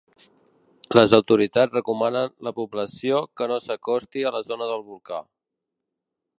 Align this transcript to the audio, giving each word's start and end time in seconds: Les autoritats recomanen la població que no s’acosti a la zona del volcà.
Les 0.99 1.11
autoritats 1.17 1.75
recomanen 1.77 2.33
la 2.49 2.55
població 2.61 3.21
que 3.41 3.49
no 3.53 3.61
s’acosti 3.67 4.25
a 4.31 4.35
la 4.39 4.43
zona 4.51 4.71
del 4.75 4.85
volcà. 4.91 5.25